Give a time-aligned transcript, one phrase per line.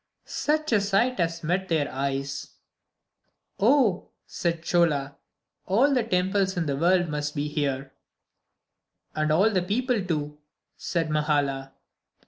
[0.25, 2.55] Such a sight as met their eyes!
[3.59, 5.17] "Oh!" said Chola,
[5.67, 7.93] "all the temples in the world must be here."
[9.13, 10.39] "And all the people, too,"
[10.75, 11.73] said Mahala.